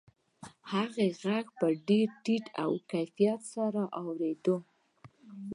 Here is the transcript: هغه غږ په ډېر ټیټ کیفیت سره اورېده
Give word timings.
هغه 0.71 1.05
غږ 1.23 1.45
په 1.59 1.67
ډېر 1.87 2.07
ټیټ 2.23 2.45
کیفیت 2.91 3.41
سره 3.53 3.81
اورېده 4.01 4.57